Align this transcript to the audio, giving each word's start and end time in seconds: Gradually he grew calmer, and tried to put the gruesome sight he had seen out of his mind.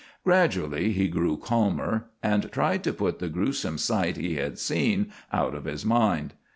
Gradually 0.23 0.93
he 0.93 1.07
grew 1.07 1.37
calmer, 1.37 2.09
and 2.23 2.51
tried 2.51 2.83
to 2.85 2.91
put 2.91 3.19
the 3.19 3.29
gruesome 3.29 3.77
sight 3.77 4.17
he 4.17 4.33
had 4.33 4.57
seen 4.57 5.11
out 5.31 5.53
of 5.53 5.65
his 5.65 5.85
mind. 5.85 6.33